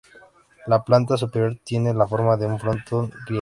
[0.65, 3.25] La planta superior tiene la forma de un frontón griego.